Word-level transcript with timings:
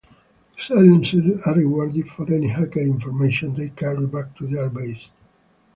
Silencers 0.57 1.39
are 1.45 1.53
rewarded 1.53 2.09
for 2.09 2.25
any 2.33 2.47
hacked 2.47 2.75
information 2.75 3.53
they 3.53 3.69
carry 3.69 4.07
back 4.07 4.35
to 4.35 4.47
their 4.47 4.67
base. 4.67 5.11